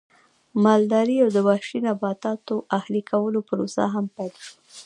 [0.63, 4.55] مالدارۍ او د وحشي نباتاتو اهلي کولو پروسه هم پیل شوه